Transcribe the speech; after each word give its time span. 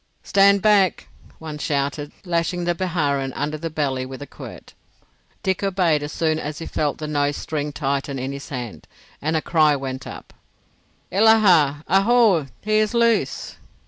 "Stand 0.23 0.63
back!" 0.63 1.09
one 1.37 1.59
shouted, 1.59 2.11
lashing 2.25 2.63
the 2.63 2.73
Biharin 2.73 3.31
under 3.35 3.55
the 3.59 3.69
belly 3.69 4.03
with 4.03 4.19
a 4.23 4.25
quirt. 4.25 4.73
Dick 5.43 5.61
obeyed 5.61 6.01
as 6.01 6.11
soon 6.11 6.39
as 6.39 6.57
he 6.57 6.65
felt 6.65 6.97
the 6.97 7.05
nose 7.07 7.37
string 7.37 7.71
tighten 7.71 8.17
in 8.17 8.31
his 8.31 8.49
hand,—and 8.49 9.35
a 9.37 9.43
cry 9.43 9.75
went 9.75 10.07
up, 10.07 10.33
"Illaha! 11.11 11.83
Aho! 11.87 12.47
He 12.63 12.77
is 12.79 12.95
loose." 12.95 13.57